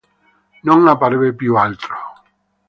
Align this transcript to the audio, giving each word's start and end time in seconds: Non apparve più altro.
Non 0.67 0.79
apparve 0.87 1.35
più 1.35 1.55
altro. 1.55 1.95